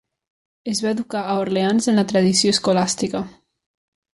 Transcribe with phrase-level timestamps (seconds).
[0.71, 3.23] Es va educar a Orleans en la tradició escolàstica.